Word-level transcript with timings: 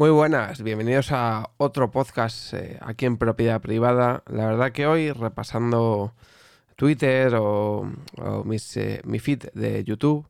Muy 0.00 0.08
buenas, 0.08 0.62
bienvenidos 0.62 1.12
a 1.12 1.50
otro 1.58 1.90
podcast 1.90 2.54
eh, 2.54 2.78
aquí 2.80 3.04
en 3.04 3.18
Propiedad 3.18 3.60
Privada. 3.60 4.22
La 4.32 4.46
verdad 4.46 4.72
que 4.72 4.86
hoy 4.86 5.12
repasando 5.12 6.14
Twitter 6.76 7.34
o, 7.34 7.86
eh, 8.16 9.00
mi 9.04 9.18
feed 9.18 9.50
de 9.52 9.84
YouTube, 9.84 10.26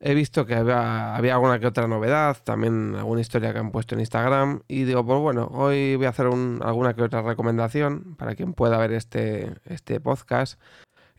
he 0.00 0.14
visto 0.14 0.46
que 0.46 0.54
había, 0.54 1.34
alguna 1.34 1.58
que 1.58 1.66
otra 1.66 1.88
novedad, 1.88 2.36
también 2.44 2.94
alguna 2.96 3.20
historia 3.20 3.52
que 3.52 3.58
han 3.58 3.70
puesto 3.70 3.94
en 3.94 4.00
Instagram 4.00 4.62
y 4.68 4.84
digo, 4.84 5.04
pues 5.04 5.18
bueno, 5.20 5.48
hoy 5.52 5.96
voy 5.96 6.06
a 6.06 6.10
hacer 6.10 6.26
alguna 6.26 6.94
que 6.94 7.02
otra 7.02 7.22
recomendación 7.22 8.14
para 8.16 8.34
quien 8.34 8.54
pueda 8.54 8.78
ver 8.78 8.92
este, 8.92 9.54
este 9.64 10.00
podcast 10.00 10.60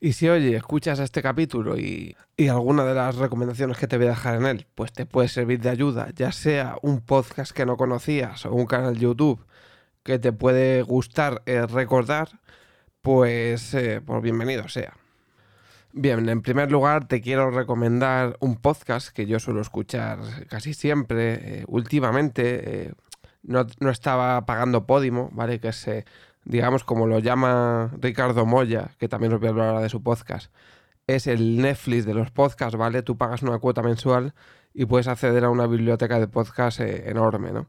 y 0.01 0.13
si 0.13 0.29
oye, 0.29 0.55
escuchas 0.55 0.99
este 0.99 1.21
capítulo 1.21 1.77
y, 1.77 2.15
alguna 2.49 2.85
de 2.85 2.93
las 2.93 3.15
recomendaciones 3.15 3.77
que 3.77 3.87
te 3.87 3.97
voy 3.97 4.07
a 4.07 4.11
dejar 4.11 4.35
en 4.35 4.45
él, 4.45 4.67
pues 4.73 4.93
te 4.93 5.05
puede 5.05 5.27
servir 5.27 5.59
de 5.59 5.69
ayuda, 5.69 6.09
ya 6.15 6.31
sea 6.31 6.77
un 6.81 7.01
podcast 7.01 7.51
que 7.51 7.65
no 7.65 7.75
conocías 7.75 8.45
o 8.45 8.53
un 8.53 8.65
canal 8.65 8.97
YouTube 8.97 9.45
que 10.03 10.17
te 10.17 10.31
puede 10.31 10.83
gustar 10.83 11.41
eh, 11.45 11.65
recordar, 11.67 12.39
pues, 13.01 13.73
eh, 13.73 14.01
pues 14.05 14.21
bienvenido 14.21 14.69
sea. 14.69 14.93
Bien, 15.91 16.29
en 16.29 16.41
primer 16.41 16.71
lugar 16.71 17.07
te 17.07 17.19
quiero 17.21 17.49
recomendar 17.51 18.37
un 18.39 18.57
podcast 18.57 19.09
que 19.09 19.25
yo 19.25 19.39
suelo 19.39 19.61
escuchar 19.61 20.19
casi 20.47 20.73
siempre, 20.73 21.61
eh, 21.61 21.65
últimamente. 21.67 22.93
no, 23.43 23.65
no, 23.79 23.89
estaba 23.89 24.45
pagando 24.45 24.85
Podimo, 24.85 25.29
¿vale? 25.33 25.59
Que 25.59 25.69
es 25.69 25.87
digamos, 26.45 26.83
como 26.83 27.07
lo 27.07 27.19
llama 27.19 27.91
Ricardo 27.99 28.45
Moya, 28.45 28.91
que 28.97 29.07
también 29.07 29.33
os 29.33 29.39
voy 29.39 29.47
a 29.47 29.51
hablar 29.51 29.69
ahora 29.69 29.81
de 29.81 29.89
su 29.89 30.01
podcast, 30.01 30.51
es 31.07 31.27
el 31.27 31.61
Netflix 31.61 32.05
de 32.05 32.13
los 32.13 32.31
podcasts, 32.31 32.77
¿vale? 32.77 33.03
Tú 33.03 33.17
pagas 33.17 33.43
una 33.43 33.59
cuota 33.59 33.81
mensual 33.81 34.33
y 34.73 34.85
puedes 34.85 35.07
acceder 35.07 35.43
a 35.43 35.49
una 35.49 35.67
biblioteca 35.67 36.19
de 36.19 36.27
podcasts 36.27 36.79
eh, 36.79 37.09
enorme, 37.09 37.51
¿no? 37.51 37.67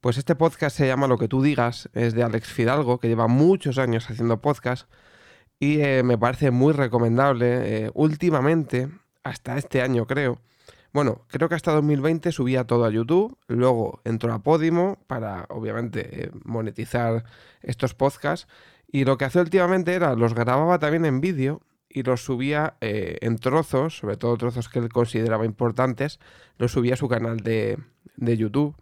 Pues 0.00 0.18
este 0.18 0.34
podcast 0.34 0.76
se 0.76 0.86
llama 0.86 1.06
Lo 1.06 1.16
que 1.16 1.28
tú 1.28 1.42
digas, 1.42 1.88
es 1.94 2.14
de 2.14 2.22
Alex 2.22 2.48
Fidalgo, 2.48 2.98
que 2.98 3.08
lleva 3.08 3.28
muchos 3.28 3.78
años 3.78 4.10
haciendo 4.10 4.40
podcast 4.40 4.90
y 5.62 5.80
eh, 5.80 6.02
me 6.02 6.18
parece 6.18 6.50
muy 6.50 6.72
recomendable. 6.72 7.84
Eh, 7.84 7.90
últimamente, 7.94 8.88
hasta 9.22 9.56
este 9.56 9.80
año 9.80 10.08
creo, 10.08 10.40
bueno, 10.92 11.24
creo 11.28 11.48
que 11.48 11.54
hasta 11.54 11.70
2020 11.70 12.32
subía 12.32 12.64
todo 12.64 12.84
a 12.84 12.90
YouTube, 12.90 13.38
luego 13.46 14.00
entró 14.04 14.32
a 14.34 14.42
Podimo 14.42 14.98
para, 15.06 15.46
obviamente, 15.50 16.24
eh, 16.24 16.30
monetizar 16.42 17.24
estos 17.60 17.94
podcasts. 17.94 18.48
Y 18.88 19.04
lo 19.04 19.16
que 19.16 19.24
hacía 19.24 19.40
últimamente 19.40 19.94
era, 19.94 20.16
los 20.16 20.34
grababa 20.34 20.80
también 20.80 21.04
en 21.04 21.20
vídeo 21.20 21.62
y 21.88 22.02
los 22.02 22.24
subía 22.24 22.74
en 22.80 23.38
trozos, 23.38 23.98
sobre 23.98 24.16
todo 24.16 24.36
trozos 24.38 24.68
que 24.68 24.80
él 24.80 24.88
consideraba 24.88 25.44
importantes, 25.44 26.18
los 26.58 26.72
subía 26.72 26.94
a 26.94 26.96
su 26.96 27.08
canal 27.08 27.36
de, 27.36 27.78
YouTube, 28.16 28.74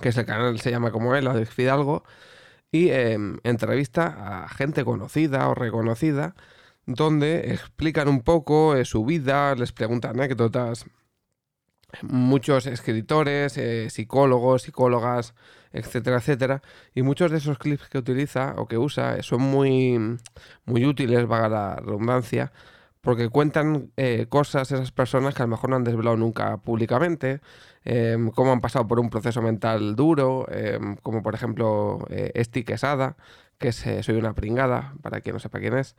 que 0.00 0.08
es 0.08 0.16
el 0.16 0.24
canal, 0.24 0.58
se 0.58 0.70
llama 0.70 0.90
como 0.90 1.14
él, 1.14 1.26
Alex 1.26 1.50
Fidalgo, 1.50 2.02
y 2.72 2.90
em, 2.90 3.38
entrevista 3.44 4.44
a 4.44 4.48
gente 4.48 4.84
conocida 4.84 5.48
o 5.48 5.54
reconocida 5.54 6.34
donde 6.86 7.52
explican 7.52 8.08
un 8.08 8.22
poco 8.22 8.76
eh, 8.76 8.84
su 8.84 9.04
vida, 9.04 9.54
les 9.56 9.72
preguntan 9.72 10.12
anécdotas. 10.12 10.86
Muchos 12.02 12.66
escritores, 12.66 13.56
eh, 13.58 13.90
psicólogos, 13.90 14.62
psicólogas, 14.62 15.34
etcétera, 15.72 16.18
etcétera. 16.18 16.62
Y 16.94 17.02
muchos 17.02 17.30
de 17.30 17.38
esos 17.38 17.58
clips 17.58 17.88
que 17.88 17.98
utiliza 17.98 18.54
o 18.56 18.66
que 18.66 18.78
usa 18.78 19.22
son 19.22 19.42
muy, 19.42 20.18
muy 20.64 20.84
útiles, 20.84 21.26
vaga 21.26 21.48
la 21.48 21.76
redundancia, 21.76 22.52
porque 23.06 23.28
cuentan 23.30 23.92
eh, 23.96 24.26
cosas 24.28 24.72
esas 24.72 24.90
personas 24.90 25.34
que 25.34 25.42
a 25.42 25.46
lo 25.46 25.52
mejor 25.52 25.70
no 25.70 25.76
han 25.76 25.84
desvelado 25.84 26.16
nunca 26.16 26.56
públicamente, 26.58 27.40
em, 27.84 28.30
cómo 28.32 28.50
han 28.50 28.60
pasado 28.60 28.88
por 28.88 28.98
un 28.98 29.10
proceso 29.10 29.40
mental 29.42 29.94
duro, 29.94 30.46
em, 30.50 30.96
como 30.96 31.22
por 31.22 31.34
ejemplo 31.36 32.04
Esti 32.10 32.64
Quesada, 32.64 33.16
que 33.58 33.68
es 33.68 33.76
Soy 34.02 34.16
una 34.16 34.34
pringada, 34.34 34.94
para 35.02 35.20
quien 35.20 35.34
no 35.34 35.40
sepa 35.40 35.60
quién 35.60 35.74
es 35.78 35.94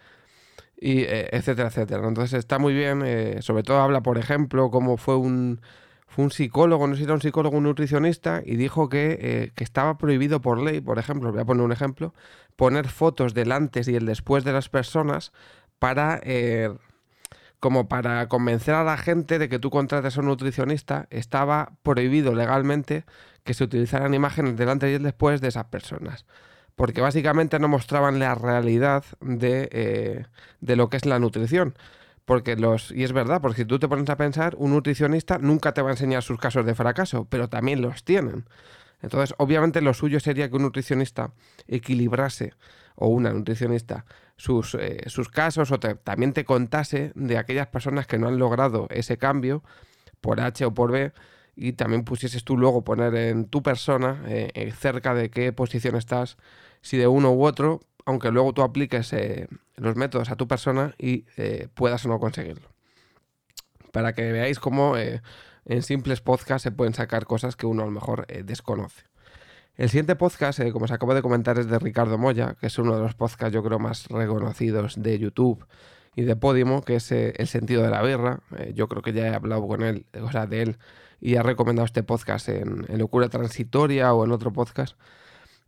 y 0.79 1.01
eh, 1.01 1.29
etcétera, 1.31 1.69
etcétera. 1.69 2.07
Entonces 2.07 2.39
está 2.39 2.59
muy 2.59 2.73
bien, 2.73 3.01
eh, 3.05 3.37
sobre 3.41 3.63
todo 3.63 3.81
habla, 3.81 4.01
por 4.01 4.17
ejemplo, 4.17 4.69
cómo 4.71 4.97
fue 4.97 5.17
un, 5.17 5.61
fue 6.07 6.25
un 6.25 6.31
psicólogo, 6.31 6.87
no 6.87 6.95
sé 6.95 6.99
si 6.99 7.03
era 7.05 7.13
un 7.13 7.21
psicólogo, 7.21 7.57
un 7.57 7.63
nutricionista, 7.63 8.41
y 8.45 8.55
dijo 8.57 8.89
que, 8.89 9.17
eh, 9.21 9.51
que, 9.55 9.63
estaba 9.63 9.97
prohibido 9.97 10.41
por 10.41 10.61
ley, 10.61 10.81
por 10.81 10.99
ejemplo, 10.99 11.31
voy 11.31 11.41
a 11.41 11.45
poner 11.45 11.63
un 11.65 11.71
ejemplo, 11.71 12.13
poner 12.55 12.87
fotos 12.87 13.33
del 13.33 13.51
antes 13.51 13.87
y 13.87 13.95
el 13.95 14.05
después 14.05 14.43
de 14.43 14.53
las 14.53 14.69
personas 14.69 15.31
para... 15.79 16.21
como 17.59 17.87
para 17.87 18.27
convencer 18.27 18.75
a 18.75 18.83
la 18.83 18.97
gente 18.97 19.39
de 19.39 19.49
que 19.49 19.59
tú 19.59 19.69
contrates 19.69 20.17
a 20.17 20.19
un 20.19 20.27
nutricionista, 20.27 21.07
estaba 21.09 21.73
prohibido 21.83 22.35
legalmente 22.35 23.05
que 23.43 23.53
se 23.53 23.63
utilizaran 23.63 24.13
imágenes 24.13 24.57
del 24.57 24.69
antes 24.69 24.91
y 24.91 24.95
el 24.95 25.03
después 25.03 25.41
de 25.41 25.47
esas 25.47 25.65
personas 25.65 26.25
porque 26.77 27.01
básicamente 27.01 27.57
no 27.57 27.67
mostraban 27.67 28.19
la 28.19 28.35
realidad 28.35 29.03
eh, 29.41 30.25
de, 30.61 30.75
lo 30.75 30.89
que 30.89 30.97
es 30.97 31.05
la 31.07 31.17
nutrición. 31.17 31.75
Porque 32.23 32.55
los, 32.55 32.91
y 32.91 33.03
es 33.03 33.13
verdad, 33.13 33.41
porque 33.41 33.63
si 33.63 33.65
tú 33.65 33.79
te 33.79 33.87
pones 33.87 34.07
a 34.11 34.15
pensar, 34.15 34.53
un 34.59 34.71
nutricionista 34.71 35.39
nunca 35.39 35.73
te 35.73 35.81
va 35.81 35.89
a 35.89 35.93
enseñar 35.93 36.21
sus 36.21 36.37
casos 36.37 36.67
de 36.67 36.75
fracaso, 36.75 37.25
pero 37.29 37.49
también 37.49 37.81
los 37.81 38.03
tienen. 38.03 38.45
Entonces, 39.01 39.33
obviamente 39.39 39.81
lo 39.81 39.95
suyo 39.95 40.19
sería 40.19 40.49
que 40.49 40.55
un 40.55 40.61
nutricionista 40.61 41.31
equilibrase, 41.67 42.53
o 42.93 43.07
una 43.07 43.31
nutricionista, 43.31 44.05
sus, 44.37 44.75
eh, 44.75 45.03
sus 45.07 45.29
casos, 45.29 45.71
o 45.71 45.79
también 45.79 46.33
te 46.33 46.45
contase 46.45 47.11
de 47.15 47.37
aquellas 47.37 47.67
personas 47.67 48.07
que 48.07 48.17
no 48.17 48.27
han 48.27 48.39
logrado 48.39 48.87
ese 48.89 49.17
cambio 49.17 49.63
por 50.21 50.39
H 50.39 50.65
o 50.65 50.73
por 50.73 50.91
B, 50.91 51.11
y 51.55 51.73
también 51.73 52.03
pusieses 52.03 52.43
tú 52.43 52.55
luego 52.55 52.83
poner 52.83 53.15
en 53.15 53.45
tu 53.45 53.61
persona, 53.61 54.23
eh, 54.27 54.71
cerca 54.77 55.13
de 55.13 55.29
qué 55.29 55.51
posición 55.53 55.95
estás, 55.95 56.37
si 56.81 56.97
de 56.97 57.07
uno 57.07 57.31
u 57.31 57.45
otro, 57.45 57.81
aunque 58.07 58.31
luego 58.31 58.53
tú 58.53 58.61
apliques 58.61 59.11
eh, 59.11 59.49
los 59.75 59.97
métodos 59.97 60.31
a 60.31 60.37
tu 60.37 60.47
persona 60.47 60.95
y 60.97 61.25
eh, 61.35 61.67
puedas 61.73 62.05
o 62.05 62.07
no 62.07 62.19
conseguirlo. 62.19 62.69
Para 63.91 64.13
que 64.13 64.31
veáis 64.31 64.59
cómo 64.59 64.95
eh, 64.95 65.21
en 65.65 65.83
simples 65.83 66.21
podcasts 66.21 66.63
se 66.63 66.71
pueden 66.71 66.93
sacar 66.93 67.25
cosas 67.25 67.57
que 67.57 67.65
uno 67.65 67.83
a 67.83 67.85
lo 67.85 67.91
mejor 67.91 68.25
desconoce. 68.27 69.03
El 69.77 69.89
siguiente 69.89 70.15
podcast, 70.15 70.59
como 70.71 70.85
os 70.85 70.91
acabo 70.91 71.13
de 71.13 71.21
comentar, 71.21 71.59
es 71.59 71.67
de 71.67 71.77
Ricardo 71.77 72.17
Moya, 72.17 72.55
que 72.59 72.65
es 72.65 72.79
uno 72.79 72.95
de 72.95 73.01
los 73.03 73.13
podcasts 73.13 73.53
yo 73.53 73.61
creo 73.63 73.77
más 73.77 74.07
reconocidos 74.07 74.95
de 74.97 75.19
YouTube 75.19 75.67
y 76.15 76.23
de 76.23 76.35
Podimo, 76.35 76.81
que 76.81 76.95
es 76.95 77.11
El 77.11 77.45
sentido 77.45 77.83
de 77.83 77.91
la 77.91 78.01
birra. 78.01 78.39
yo 78.73 78.87
creo 78.87 79.03
que 79.03 79.13
ya 79.13 79.27
he 79.27 79.35
hablado 79.35 79.67
con 79.67 79.83
él, 79.83 80.07
o 80.19 80.31
sea, 80.31 80.47
de 80.47 80.63
él, 80.63 80.77
y 81.21 81.35
ha 81.35 81.43
recomendado 81.43 81.85
este 81.85 82.01
podcast 82.01 82.49
en, 82.49 82.87
Locura 82.97 83.29
Transitoria 83.29 84.15
o 84.15 84.25
en 84.25 84.31
otro 84.31 84.51
podcast. 84.51 84.97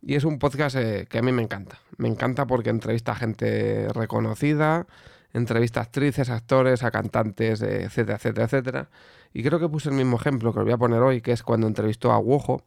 Y 0.02 0.16
es 0.16 0.24
un 0.24 0.40
podcast 0.40 0.74
eh, 0.74 1.06
que 1.08 1.18
a 1.18 1.22
mí 1.22 1.30
me 1.30 1.42
encanta. 1.42 1.78
Me 1.96 2.08
encanta 2.08 2.48
porque 2.48 2.70
entrevista 2.70 3.12
a 3.12 3.14
gente 3.14 3.86
reconocida, 3.92 4.88
entrevista 5.32 5.78
a 5.78 5.82
actrices, 5.84 6.30
actores, 6.30 6.82
a 6.82 6.90
cantantes, 6.90 7.62
eh, 7.62 7.84
etcétera, 7.84 8.16
etcétera, 8.16 8.46
etcétera. 8.46 8.90
Y 9.32 9.44
creo 9.44 9.60
que 9.60 9.68
puse 9.68 9.88
el 9.88 9.94
mismo 9.94 10.16
ejemplo 10.16 10.52
que 10.52 10.58
os 10.58 10.64
voy 10.64 10.74
a 10.74 10.78
poner 10.78 11.00
hoy, 11.00 11.20
que 11.20 11.30
es 11.30 11.44
cuando 11.44 11.68
entrevistó 11.68 12.10
a 12.10 12.18
Wojo, 12.18 12.64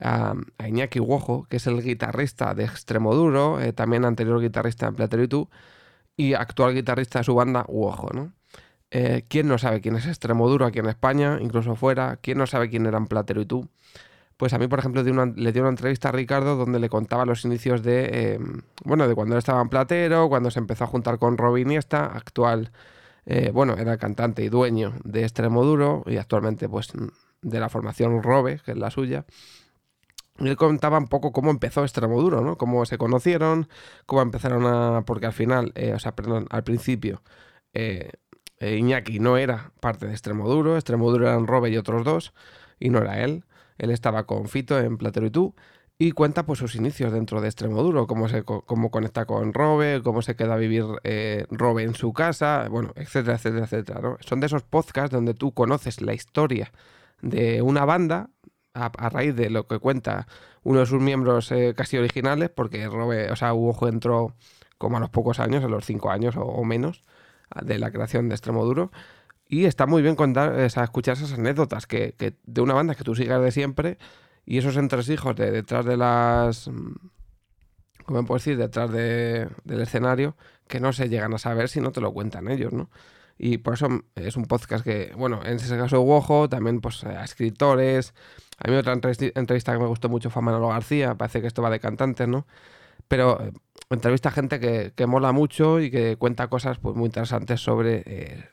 a, 0.00 0.34
Iñaki 0.66 1.00
Wojo, 1.00 1.46
que 1.48 1.56
es 1.56 1.66
el 1.66 1.82
guitarrista 1.82 2.54
de 2.54 2.64
Extremoduro, 2.64 3.60
eh, 3.60 3.72
también 3.72 4.04
anterior 4.04 4.40
guitarrista 4.40 4.86
en 4.86 4.94
Platero 4.94 5.48
y 6.16 6.34
actual 6.34 6.74
guitarrista 6.74 7.20
de 7.20 7.24
su 7.24 7.34
banda 7.34 7.64
Wojo, 7.68 8.10
¿no? 8.12 8.32
¿Quién 9.28 9.48
no 9.48 9.58
sabe 9.58 9.80
quién 9.80 9.96
es 9.96 10.06
Extremoduro 10.06 10.66
aquí 10.66 10.78
en 10.78 10.86
España, 10.86 11.38
incluso 11.40 11.74
fuera? 11.74 12.16
¿Quién 12.22 12.38
no 12.38 12.46
sabe 12.46 12.70
quién 12.70 12.86
eran 12.86 13.08
Platero 13.08 13.40
y 13.40 13.46
tú? 13.46 13.68
Pues 14.36 14.52
a 14.52 14.58
mí, 14.58 14.66
por 14.66 14.80
ejemplo, 14.80 15.02
le 15.02 15.52
dio 15.52 15.62
una 15.62 15.70
entrevista 15.70 16.08
a 16.08 16.12
Ricardo 16.12 16.56
donde 16.56 16.80
le 16.80 16.88
contaba 16.88 17.24
los 17.24 17.44
inicios 17.44 17.82
de, 17.82 18.34
em, 18.34 18.62
bueno, 18.84 19.06
de 19.06 19.14
cuando 19.14 19.34
él 19.34 19.38
estaba 19.38 19.62
en 19.62 19.68
Platero, 19.68 20.28
cuando 20.28 20.50
se 20.50 20.58
empezó 20.58 20.84
a 20.84 20.86
juntar 20.88 21.18
con 21.18 21.38
Robin 21.38 21.68
Iniesta, 21.68 22.06
actual, 22.06 22.72
eh, 23.26 23.50
bueno, 23.52 23.74
era 23.74 23.96
cantante 23.96 24.42
y 24.44 24.48
dueño 24.48 24.94
de 25.04 25.22
Extremoduro 25.22 26.02
y 26.06 26.16
actualmente, 26.16 26.68
pues, 26.68 26.92
de 27.42 27.60
la 27.60 27.68
formación 27.68 28.22
Robe, 28.22 28.60
que 28.64 28.72
es 28.72 28.76
la 28.78 28.90
suya. 28.90 29.24
Él 30.38 30.56
contaba 30.56 30.98
un 30.98 31.08
poco 31.08 31.32
cómo 31.32 31.50
empezó 31.50 31.82
Extremoduro, 31.82 32.40
¿no? 32.40 32.56
Cómo 32.58 32.84
se 32.86 32.98
conocieron, 32.98 33.68
cómo 34.06 34.22
empezaron 34.22 34.66
a... 34.66 35.04
Porque 35.06 35.26
al 35.26 35.32
final, 35.32 35.72
eh, 35.76 35.92
o 35.94 35.98
sea, 35.98 36.14
perdón, 36.14 36.46
al 36.50 36.64
principio, 36.64 37.22
eh, 37.72 38.10
Iñaki 38.60 39.20
no 39.20 39.36
era 39.36 39.72
parte 39.80 40.06
de 40.06 40.12
Extremoduro, 40.12 40.76
Extremoduro 40.76 41.28
eran 41.28 41.46
Robe 41.46 41.70
y 41.70 41.76
otros 41.76 42.04
dos, 42.04 42.34
y 42.80 42.90
no 42.90 42.98
era 42.98 43.22
él. 43.22 43.44
Él 43.78 43.90
estaba 43.90 44.24
con 44.26 44.48
Fito 44.48 44.78
en 44.78 44.98
Platero 44.98 45.26
y 45.26 45.30
tú 45.30 45.54
y 45.98 46.12
cuenta 46.12 46.44
pues 46.44 46.58
sus 46.58 46.74
inicios 46.74 47.12
dentro 47.12 47.40
de 47.40 47.48
Extremoduro, 47.48 48.06
cómo 48.06 48.28
se 48.28 48.42
cómo 48.42 48.90
conecta 48.90 49.26
con 49.26 49.54
Robe, 49.54 50.02
cómo 50.02 50.22
se 50.22 50.34
queda 50.34 50.54
a 50.54 50.56
vivir 50.56 50.84
eh, 51.04 51.46
Robe 51.50 51.84
en 51.84 51.94
su 51.94 52.12
casa, 52.12 52.66
bueno, 52.68 52.92
etcétera, 52.96 53.36
etcétera, 53.36 53.64
etcétera. 53.64 54.16
Son 54.20 54.40
de 54.40 54.46
esos 54.46 54.64
podcasts 54.64 55.12
donde 55.12 55.34
tú 55.34 55.52
conoces 55.52 56.00
la 56.00 56.14
historia 56.14 56.72
de 57.22 57.62
una 57.62 57.84
banda, 57.84 58.30
a, 58.74 59.08
raíz 59.08 59.34
de 59.34 59.50
lo 59.50 59.66
que 59.66 59.78
cuenta 59.78 60.26
uno 60.62 60.80
de 60.80 60.86
sus 60.86 61.00
miembros 61.00 61.50
eh, 61.52 61.74
casi 61.76 61.96
originales, 61.96 62.50
porque 62.50 62.86
Robe, 62.88 63.30
o 63.30 63.36
sea, 63.36 63.54
Hugo 63.54 63.88
entró 63.88 64.34
como 64.78 64.96
a 64.96 65.00
los 65.00 65.10
pocos 65.10 65.40
años, 65.40 65.64
a 65.64 65.68
los 65.68 65.84
cinco 65.84 66.10
años 66.10 66.34
o, 66.36 66.64
menos, 66.64 67.04
de 67.62 67.78
la 67.78 67.90
creación 67.90 68.28
de 68.28 68.34
Extremo 68.34 68.64
Duro. 68.64 68.90
Y 69.46 69.66
está 69.66 69.86
muy 69.86 70.02
bien 70.02 70.16
contar, 70.16 70.52
o 70.52 70.64
escuchar 70.64 71.16
esas 71.16 71.34
anécdotas 71.34 71.86
que, 71.86 72.14
de 72.44 72.60
una 72.60 72.74
banda 72.74 72.94
que 72.94 73.04
tú 73.04 73.14
sigas 73.14 73.42
de 73.42 73.52
siempre 73.52 73.98
y 74.44 74.58
esos 74.58 74.76
entresijos 74.76 75.36
de 75.36 75.50
detrás 75.50 75.84
de 75.84 75.96
las. 75.96 76.70
¿Cómo 78.04 78.24
puedo 78.26 78.38
decir? 78.38 78.56
Detrás 78.58 78.90
del 78.90 79.80
escenario 79.80 80.36
que 80.66 80.80
no 80.80 80.92
se 80.92 81.08
llegan 81.08 81.32
a 81.34 81.38
saber 81.38 81.68
si 81.68 81.80
no 81.80 81.92
te 81.92 82.00
lo 82.00 82.12
cuentan 82.12 82.48
ellos, 82.48 82.72
¿no? 82.72 82.90
Y 83.38 83.58
por 83.58 83.74
eso 83.74 83.88
es 84.14 84.36
un 84.36 84.44
podcast 84.44 84.84
que, 84.84 85.12
bueno, 85.16 85.40
en 85.44 85.56
ese 85.56 85.76
caso 85.76 86.00
Wojo, 86.02 86.48
también 86.48 86.80
pues 86.80 87.04
a 87.04 87.24
escritores. 87.24 88.14
A 88.58 88.70
mí 88.70 88.76
otra 88.76 88.92
entrevista 88.92 89.72
que 89.72 89.78
me 89.78 89.86
gustó 89.86 90.08
mucho 90.08 90.30
fue 90.30 90.40
a 90.40 90.44
Manolo 90.44 90.68
García, 90.68 91.16
parece 91.16 91.40
que 91.40 91.48
esto 91.48 91.62
va 91.62 91.70
de 91.70 91.80
cantantes, 91.80 92.28
¿no? 92.28 92.46
Pero 93.08 93.40
eh, 93.42 93.52
entrevista 93.90 94.28
a 94.30 94.32
gente 94.32 94.60
que, 94.60 94.92
que, 94.94 95.06
mola 95.06 95.32
mucho 95.32 95.80
y 95.80 95.90
que 95.90 96.16
cuenta 96.16 96.48
cosas 96.48 96.78
pues, 96.78 96.96
muy 96.96 97.06
interesantes 97.06 97.60
sobre, 97.60 98.02
eh, 98.06 98.48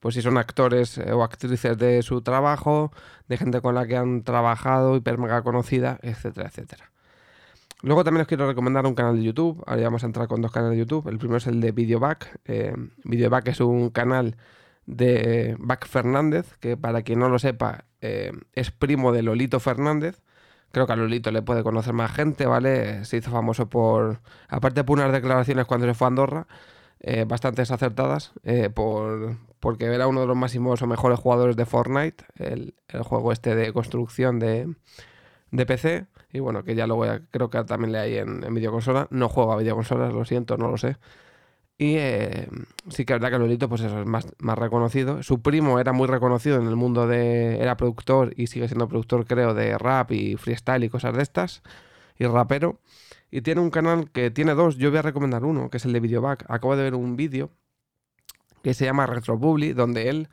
pues 0.00 0.14
si 0.16 0.22
son 0.22 0.36
actores 0.38 0.98
eh, 0.98 1.12
o 1.12 1.22
actrices 1.22 1.78
de 1.78 2.02
su 2.02 2.22
trabajo, 2.22 2.92
de 3.28 3.36
gente 3.38 3.60
con 3.60 3.74
la 3.74 3.86
que 3.86 3.96
han 3.96 4.22
trabajado, 4.24 4.96
hiper 4.96 5.18
mega 5.18 5.42
conocida, 5.42 5.98
etcétera, 6.02 6.48
etcétera. 6.48 6.93
Luego 7.84 8.02
también 8.02 8.22
os 8.22 8.26
quiero 8.26 8.46
recomendar 8.46 8.86
un 8.86 8.94
canal 8.94 9.16
de 9.16 9.22
YouTube. 9.22 9.62
Ahora 9.66 9.82
vamos 9.82 10.02
a 10.04 10.06
entrar 10.06 10.26
con 10.26 10.40
dos 10.40 10.50
canales 10.50 10.72
de 10.72 10.78
YouTube. 10.78 11.06
El 11.06 11.18
primero 11.18 11.36
es 11.36 11.46
el 11.46 11.60
de 11.60 11.70
Videoback. 11.70 12.40
Eh, 12.46 12.74
Videoback 13.04 13.48
es 13.48 13.60
un 13.60 13.90
canal 13.90 14.36
de 14.86 15.54
Back 15.58 15.86
Fernández, 15.86 16.56
que 16.60 16.78
para 16.78 17.02
quien 17.02 17.18
no 17.18 17.28
lo 17.28 17.38
sepa, 17.38 17.84
eh, 18.00 18.32
es 18.54 18.70
primo 18.70 19.12
de 19.12 19.22
Lolito 19.22 19.60
Fernández. 19.60 20.22
Creo 20.72 20.86
que 20.86 20.94
a 20.94 20.96
Lolito 20.96 21.30
le 21.30 21.42
puede 21.42 21.62
conocer 21.62 21.92
más 21.92 22.10
gente, 22.10 22.46
¿vale? 22.46 23.04
Se 23.04 23.18
hizo 23.18 23.30
famoso 23.30 23.68
por, 23.68 24.20
aparte 24.48 24.82
por 24.82 24.98
unas 24.98 25.12
declaraciones 25.12 25.66
cuando 25.66 25.86
se 25.86 25.92
fue 25.92 26.06
a 26.06 26.08
Andorra, 26.08 26.46
eh, 27.00 27.26
bastante 27.28 27.62
acertadas, 27.62 28.32
eh, 28.44 28.70
por, 28.70 29.36
porque 29.60 29.84
era 29.84 30.06
uno 30.08 30.22
de 30.22 30.26
los 30.26 30.36
máximos 30.36 30.80
o 30.80 30.86
mejores 30.86 31.18
jugadores 31.18 31.54
de 31.56 31.66
Fortnite, 31.66 32.24
el, 32.36 32.74
el 32.88 33.02
juego 33.02 33.30
este 33.30 33.54
de 33.54 33.72
construcción 33.74 34.38
de, 34.38 34.74
de 35.54 35.66
PC. 35.66 36.06
Y 36.32 36.40
bueno, 36.40 36.64
que 36.64 36.74
ya 36.74 36.86
lo 36.86 36.96
voy 36.96 37.08
a, 37.08 37.20
creo 37.30 37.48
que 37.48 37.62
también 37.64 37.92
le 37.92 37.98
hay 37.98 38.16
en, 38.18 38.44
en 38.44 38.54
videoconsola. 38.54 39.06
No 39.10 39.28
juego 39.28 39.52
a 39.52 39.56
videoconsolas, 39.56 40.12
lo 40.12 40.24
siento, 40.24 40.56
no 40.56 40.68
lo 40.68 40.76
sé. 40.76 40.96
Y 41.76 41.96
eh, 41.96 42.48
sí 42.88 43.04
que 43.04 43.14
es 43.14 43.20
verdad 43.20 43.30
que 43.32 43.38
Lolito, 43.38 43.68
pues 43.68 43.80
eso, 43.80 44.00
es 44.00 44.06
más, 44.06 44.26
más 44.38 44.58
reconocido. 44.58 45.22
Su 45.22 45.42
primo 45.42 45.80
era 45.80 45.92
muy 45.92 46.06
reconocido 46.06 46.60
en 46.60 46.66
el 46.68 46.76
mundo 46.76 47.06
de. 47.06 47.58
Era 47.60 47.76
productor 47.76 48.32
y 48.36 48.46
sigue 48.48 48.68
siendo 48.68 48.88
productor, 48.88 49.26
creo, 49.26 49.54
de 49.54 49.76
rap 49.78 50.12
y 50.12 50.36
freestyle 50.36 50.84
y 50.84 50.88
cosas 50.88 51.16
de 51.16 51.22
estas. 51.22 51.62
Y 52.18 52.26
rapero. 52.26 52.80
Y 53.30 53.42
tiene 53.42 53.60
un 53.60 53.70
canal 53.70 54.10
que 54.12 54.30
tiene 54.30 54.54
dos. 54.54 54.76
Yo 54.76 54.90
voy 54.90 54.98
a 55.00 55.02
recomendar 55.02 55.44
uno, 55.44 55.70
que 55.70 55.78
es 55.78 55.84
el 55.84 55.92
de 55.92 56.00
Videoback. 56.00 56.44
Acabo 56.48 56.76
de 56.76 56.84
ver 56.84 56.94
un 56.94 57.16
vídeo 57.16 57.50
que 58.62 58.74
se 58.74 58.84
llama 58.84 59.06
Retrobubly, 59.06 59.72
donde 59.72 60.08
él 60.08 60.28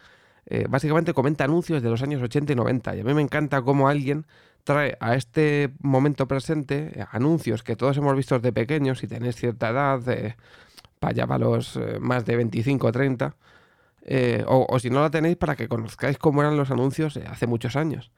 eh, 0.45 0.67
básicamente 0.69 1.13
comenta 1.13 1.43
anuncios 1.43 1.81
de 1.81 1.89
los 1.89 2.01
años 2.03 2.21
80 2.21 2.53
y 2.53 2.55
90. 2.55 2.95
Y 2.97 2.99
a 3.01 3.03
mí 3.03 3.13
me 3.13 3.21
encanta 3.21 3.61
cómo 3.63 3.87
alguien 3.87 4.25
trae 4.63 4.97
a 4.99 5.15
este 5.15 5.71
momento 5.81 6.27
presente 6.27 6.91
eh, 6.95 7.05
anuncios 7.11 7.63
que 7.63 7.75
todos 7.75 7.97
hemos 7.97 8.15
visto 8.15 8.39
de 8.39 8.53
pequeños, 8.53 8.99
si 8.99 9.07
tenéis 9.07 9.35
cierta 9.35 9.69
edad, 9.69 10.01
para 10.99 11.11
allá 11.11 11.27
para 11.27 11.45
los 11.45 11.77
eh, 11.77 11.99
más 11.99 12.25
de 12.25 12.35
25 12.37 12.87
o 12.87 12.91
30, 12.91 13.35
o, 14.47 14.79
si 14.79 14.89
no 14.89 15.01
la 15.01 15.11
tenéis 15.11 15.37
para 15.37 15.55
que 15.55 15.67
conozcáis 15.67 16.17
cómo 16.17 16.41
eran 16.41 16.57
los 16.57 16.71
anuncios 16.71 17.17
hace 17.17 17.47
muchos 17.47 17.75
años. 17.75 18.11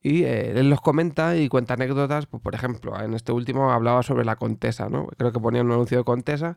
Y 0.00 0.22
él 0.24 0.70
los 0.70 0.80
comenta 0.80 1.36
y 1.36 1.48
cuenta 1.48 1.74
anécdotas, 1.74 2.26
pues, 2.26 2.40
por 2.40 2.54
ejemplo, 2.54 3.00
en 3.02 3.14
este 3.14 3.32
último 3.32 3.72
hablaba 3.72 4.04
sobre 4.04 4.24
la 4.24 4.36
Contesa, 4.36 4.88
¿no? 4.88 5.08
Creo 5.16 5.32
que 5.32 5.40
ponía 5.40 5.62
un 5.62 5.72
anuncio 5.72 5.98
de 5.98 6.04
Contesa 6.04 6.56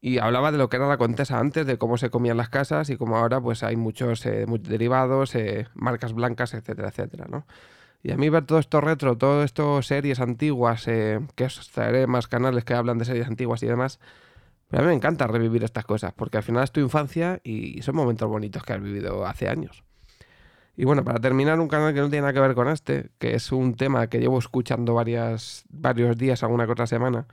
y 0.00 0.18
hablaba 0.18 0.52
de 0.52 0.58
lo 0.58 0.68
que 0.68 0.76
era 0.76 0.86
la 0.88 0.96
Contesa 0.96 1.38
antes, 1.38 1.66
de 1.66 1.78
cómo 1.78 1.98
se 1.98 2.10
comían 2.10 2.36
las 2.36 2.48
casas 2.48 2.90
y 2.90 2.96
cómo 2.96 3.16
ahora 3.16 3.40
pues 3.40 3.62
hay 3.62 3.76
muchos, 3.76 4.24
eh, 4.26 4.46
derivados, 4.60 5.34
eh, 5.34 5.66
marcas 5.74 6.12
blancas, 6.12 6.54
etcétera, 6.54 6.88
etcétera, 6.88 7.26
¿no? 7.28 7.46
Y 8.02 8.12
a 8.12 8.16
mí 8.16 8.28
ver 8.28 8.44
todo 8.46 8.58
esto 8.58 8.80
retro, 8.80 9.18
todo 9.18 9.42
esto 9.42 9.82
series 9.82 10.20
antiguas, 10.20 10.86
eh, 10.86 11.20
que 11.34 11.44
os 11.44 11.70
traeré 11.70 12.06
más 12.06 12.28
canales 12.28 12.64
que 12.64 12.74
hablan 12.74 12.98
de 12.98 13.04
series 13.04 13.26
antiguas 13.26 13.62
y 13.62 13.66
demás, 13.66 13.98
pero 14.68 14.82
a 14.82 14.86
mí 14.86 14.88
me 14.90 14.94
encanta 14.94 15.26
revivir 15.26 15.64
estas 15.64 15.84
cosas, 15.84 16.12
porque 16.14 16.36
al 16.36 16.42
final 16.42 16.64
es 16.64 16.72
tu 16.72 16.80
infancia 16.80 17.40
y 17.42 17.82
son 17.82 17.96
momentos 17.96 18.28
bonitos 18.28 18.62
que 18.62 18.72
has 18.74 18.82
vivido 18.82 19.26
hace 19.26 19.48
años. 19.48 19.82
Y 20.76 20.84
bueno, 20.84 21.04
para 21.04 21.18
terminar, 21.18 21.58
un 21.58 21.68
canal 21.68 21.92
que 21.92 22.00
no 22.00 22.08
tiene 22.08 22.22
nada 22.22 22.32
que 22.32 22.40
ver 22.40 22.54
con 22.54 22.68
este, 22.68 23.10
que 23.18 23.34
es 23.34 23.50
un 23.50 23.74
tema 23.74 24.06
que 24.06 24.20
llevo 24.20 24.38
escuchando 24.38 24.94
varias, 24.94 25.64
varios 25.70 26.16
días, 26.16 26.44
alguna 26.44 26.66
que 26.66 26.72
otra 26.72 26.86
semana, 26.86 27.26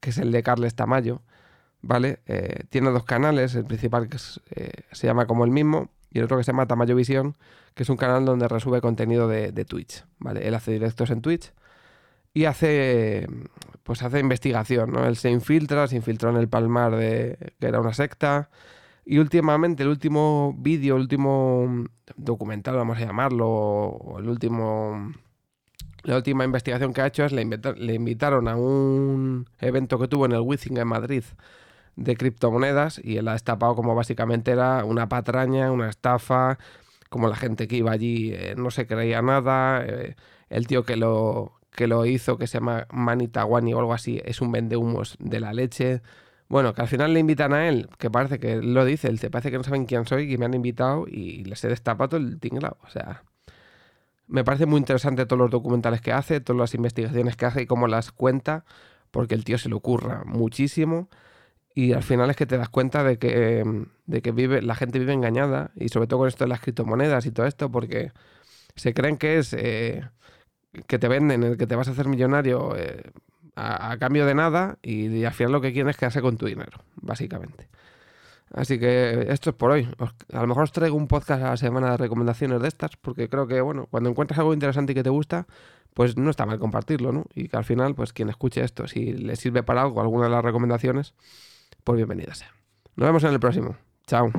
que 0.00 0.10
es 0.10 0.18
el 0.18 0.32
de 0.32 0.42
Carles 0.42 0.74
Tamayo 0.74 1.22
¿vale? 1.82 2.20
Eh, 2.26 2.64
tiene 2.68 2.90
dos 2.90 3.04
canales, 3.04 3.54
el 3.54 3.64
principal 3.64 4.08
que 4.08 4.18
eh, 4.50 4.70
se 4.92 5.06
llama 5.06 5.26
como 5.26 5.44
el 5.44 5.50
mismo 5.50 5.90
y 6.10 6.18
el 6.18 6.24
otro 6.24 6.36
que 6.36 6.44
se 6.44 6.52
llama 6.52 6.66
Tamayo 6.66 6.96
Visión, 6.96 7.36
que 7.74 7.84
es 7.84 7.88
un 7.88 7.96
canal 7.96 8.24
donde 8.24 8.48
resube 8.48 8.80
contenido 8.80 9.28
de, 9.28 9.64
Twitch, 9.64 10.04
¿vale? 10.18 10.46
Él 10.46 10.54
hace 10.54 10.72
directos 10.72 11.10
en 11.10 11.22
Twitch 11.22 11.52
y 12.34 12.44
hace, 12.44 13.26
pues 13.82 14.02
hace 14.02 14.20
investigación, 14.20 14.92
¿no? 14.92 15.06
Él 15.06 15.16
se 15.16 15.30
infiltra, 15.30 15.86
se 15.86 15.96
infiltró 15.96 16.30
en 16.30 16.36
el 16.36 16.48
Palmar 16.48 16.96
de 16.96 17.54
que 17.58 17.66
era 17.66 17.80
una 17.80 17.92
secta 17.92 18.50
y 19.04 19.18
últimamente 19.18 19.82
el 19.82 19.88
último 19.88 20.54
vídeo, 20.58 20.96
el 20.96 21.02
último 21.02 21.86
documental, 22.16 22.76
vamos 22.76 22.98
a 22.98 23.00
llamarlo, 23.00 23.48
o 23.48 24.18
el 24.18 24.28
último 24.28 25.12
la 26.02 26.16
última 26.16 26.44
investigación 26.44 26.92
que 26.92 27.02
ha 27.02 27.06
hecho 27.06 27.24
es 27.24 27.32
le, 27.32 27.42
invitaron 27.94 28.48
a 28.48 28.56
un 28.56 29.48
evento 29.58 29.98
que 29.98 30.08
tuvo 30.08 30.26
en 30.26 30.32
el 30.32 30.40
Withing 30.40 30.78
en 30.78 30.88
Madrid 30.88 31.24
de 31.96 32.16
criptomonedas 32.16 33.00
y 33.02 33.16
él 33.18 33.28
ha 33.28 33.32
destapado 33.32 33.74
como 33.74 33.94
básicamente 33.94 34.52
era 34.52 34.84
una 34.84 35.08
patraña, 35.08 35.72
una 35.72 35.88
estafa, 35.88 36.58
como 37.08 37.28
la 37.28 37.36
gente 37.36 37.68
que 37.68 37.76
iba 37.76 37.92
allí 37.92 38.32
eh, 38.32 38.54
no 38.56 38.70
se 38.70 38.86
creía 38.86 39.20
nada, 39.20 39.84
eh, 39.84 40.16
el 40.48 40.66
tío 40.66 40.84
que 40.84 40.96
lo, 40.96 41.60
que 41.70 41.86
lo 41.86 42.06
hizo, 42.06 42.38
que 42.38 42.46
se 42.46 42.58
llama 42.58 42.86
Manitawani 42.90 43.74
o 43.74 43.78
algo 43.80 43.92
así, 43.92 44.20
es 44.24 44.40
un 44.40 44.52
vendehumos 44.52 45.16
de 45.18 45.40
la 45.40 45.52
leche. 45.52 46.02
Bueno, 46.48 46.74
que 46.74 46.82
al 46.82 46.88
final 46.88 47.12
le 47.12 47.20
invitan 47.20 47.52
a 47.52 47.68
él, 47.68 47.88
que 47.98 48.10
parece 48.10 48.38
que 48.40 48.56
lo 48.56 48.84
dice, 48.84 49.08
él 49.08 49.20
te 49.20 49.30
parece 49.30 49.50
que 49.50 49.58
no 49.58 49.64
saben 49.64 49.86
quién 49.86 50.06
soy, 50.06 50.32
y 50.32 50.38
me 50.38 50.46
han 50.46 50.54
invitado 50.54 51.06
y 51.06 51.44
les 51.44 51.62
he 51.64 51.68
destapado 51.68 52.16
el 52.16 52.40
tinglado. 52.40 52.78
O 52.82 52.90
sea, 52.90 53.22
me 54.26 54.44
parece 54.44 54.66
muy 54.66 54.78
interesante 54.78 55.26
todos 55.26 55.38
los 55.38 55.50
documentales 55.50 56.00
que 56.00 56.12
hace, 56.12 56.40
todas 56.40 56.58
las 56.60 56.74
investigaciones 56.74 57.36
que 57.36 57.46
hace 57.46 57.62
y 57.62 57.66
cómo 57.66 57.86
las 57.88 58.12
cuenta, 58.12 58.64
porque 59.10 59.34
el 59.34 59.44
tío 59.44 59.58
se 59.58 59.68
le 59.68 59.74
ocurra 59.74 60.22
muchísimo 60.24 61.08
y 61.74 61.92
al 61.92 62.02
final 62.02 62.30
es 62.30 62.36
que 62.36 62.46
te 62.46 62.58
das 62.58 62.68
cuenta 62.68 63.04
de 63.04 63.18
que, 63.18 63.64
de 64.06 64.22
que 64.22 64.32
vive, 64.32 64.62
la 64.62 64.74
gente 64.74 64.98
vive 64.98 65.12
engañada 65.12 65.70
y 65.76 65.88
sobre 65.88 66.06
todo 66.06 66.20
con 66.20 66.28
esto 66.28 66.44
de 66.44 66.48
las 66.48 66.60
criptomonedas 66.60 67.26
y 67.26 67.30
todo 67.30 67.46
esto 67.46 67.70
porque 67.70 68.12
se 68.74 68.92
creen 68.94 69.16
que 69.16 69.38
es 69.38 69.52
eh, 69.52 70.08
que 70.86 70.98
te 70.98 71.08
venden, 71.08 71.42
el 71.42 71.56
que 71.56 71.66
te 71.66 71.76
vas 71.76 71.88
a 71.88 71.92
hacer 71.92 72.08
millonario 72.08 72.76
eh, 72.76 73.02
a, 73.56 73.96
cambio 73.98 74.26
de 74.26 74.34
nada 74.34 74.78
y, 74.82 75.24
al 75.24 75.32
final 75.32 75.52
lo 75.52 75.60
que 75.60 75.72
quieren 75.72 75.90
es 75.90 75.96
quedarse 75.96 76.22
con 76.22 76.36
tu 76.36 76.46
dinero, 76.46 76.82
básicamente. 76.96 77.68
Así 78.52 78.80
que 78.80 79.26
esto 79.28 79.50
es 79.50 79.56
por 79.56 79.70
hoy. 79.70 79.88
a 80.32 80.40
lo 80.40 80.46
mejor 80.48 80.64
os 80.64 80.72
traigo 80.72 80.96
un 80.96 81.06
podcast 81.06 81.42
a 81.42 81.50
la 81.50 81.56
semana 81.56 81.92
de 81.92 81.96
recomendaciones 81.98 82.60
de 82.60 82.68
estas, 82.68 82.96
porque 82.96 83.28
creo 83.28 83.46
que, 83.46 83.60
bueno, 83.60 83.86
cuando 83.90 84.10
encuentras 84.10 84.38
algo 84.38 84.54
interesante 84.54 84.92
y 84.92 84.94
que 84.94 85.04
te 85.04 85.10
gusta, 85.10 85.46
pues 85.94 86.16
no 86.16 86.30
está 86.30 86.46
mal 86.46 86.58
compartirlo, 86.58 87.12
¿no? 87.12 87.26
Y 87.34 87.48
que 87.48 87.56
al 87.56 87.64
final, 87.64 87.94
pues 87.94 88.12
quien 88.12 88.28
escuche 88.28 88.64
esto, 88.64 88.88
si 88.88 89.12
le 89.12 89.36
sirve 89.36 89.62
para 89.62 89.82
algo 89.82 90.00
alguna 90.00 90.24
de 90.24 90.30
las 90.30 90.44
recomendaciones, 90.44 91.14
bienvenida 91.96 92.34
sea. 92.34 92.50
Nos 92.96 93.06
vemos 93.06 93.24
en 93.24 93.32
el 93.32 93.40
próximo. 93.40 93.76
Chao. 94.06 94.30